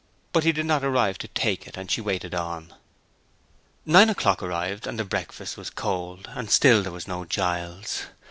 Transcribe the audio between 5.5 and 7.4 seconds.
was cold; and still there was no